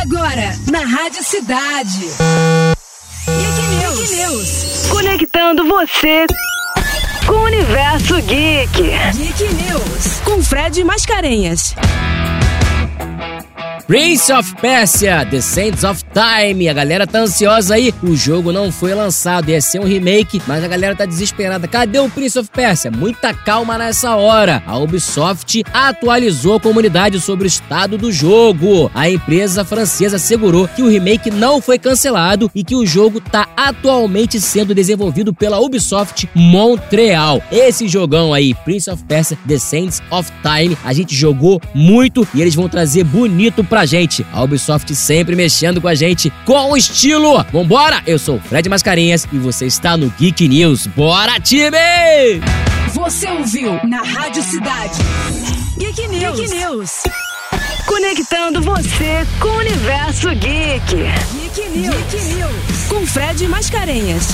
[0.00, 2.10] Agora, na Rádio Cidade.
[3.26, 4.10] Geek News.
[4.10, 4.86] News.
[4.90, 6.26] Conectando você
[7.26, 8.90] com o universo geek.
[9.14, 10.20] Geek News.
[10.24, 11.74] Com Fred Mascarenhas.
[13.86, 16.68] Prince of Persia, Sands of Time.
[16.68, 17.94] A galera tá ansiosa aí.
[18.02, 21.68] O jogo não foi lançado, ia ser um remake, mas a galera tá desesperada.
[21.68, 22.90] Cadê o Prince of Persia?
[22.90, 24.60] Muita calma nessa hora.
[24.66, 28.90] A Ubisoft atualizou a comunidade sobre o estado do jogo.
[28.92, 33.46] A empresa francesa assegurou que o remake não foi cancelado e que o jogo tá
[33.56, 37.40] atualmente sendo desenvolvido pela Ubisoft Montreal.
[37.52, 42.56] Esse jogão aí, Prince of Persia, Sands of Time, a gente jogou muito e eles
[42.56, 44.26] vão trazer bonito pra pra gente.
[44.32, 47.44] A Ubisoft sempre mexendo com a gente com estilo.
[47.52, 48.02] Vambora!
[48.06, 50.86] Eu sou o Fred Mascarinhas e você está no Geek News.
[50.86, 51.76] Bora, time!
[52.94, 54.98] Você ouviu na Rádio Cidade.
[55.76, 56.40] Geek News.
[56.40, 56.90] Geek News.
[57.86, 60.96] Conectando você com o universo geek.
[61.34, 61.96] Geek News.
[62.10, 62.86] Geek News.
[62.88, 64.28] Com Fred Mascarenhas.